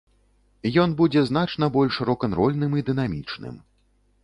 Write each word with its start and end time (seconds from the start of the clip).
Ён 0.83 0.89
будзе 1.01 1.21
значна 1.31 1.69
больш 1.77 2.01
рок-н-рольным 2.11 2.71
і 2.83 2.87
дынамічным. 2.91 3.55